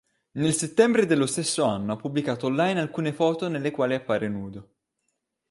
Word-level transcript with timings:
Nel 0.31 0.55
settembre 0.55 1.05
dello 1.05 1.27
stesso 1.27 1.63
anno 1.63 1.91
ha 1.93 1.95
pubblicato 1.95 2.47
online 2.47 2.79
alcune 2.79 3.13
foto 3.13 3.47
nelle 3.47 3.69
quali 3.69 3.93
appare 3.93 4.27
nudo. 4.29 4.71